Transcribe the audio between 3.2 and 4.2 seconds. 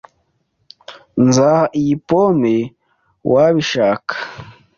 uwabishaka.